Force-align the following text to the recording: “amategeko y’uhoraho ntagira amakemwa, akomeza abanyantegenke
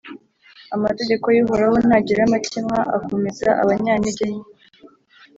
“amategeko 0.75 1.25
y’uhoraho 1.35 1.75
ntagira 1.85 2.21
amakemwa, 2.27 2.79
akomeza 2.97 3.49
abanyantegenke 3.61 4.49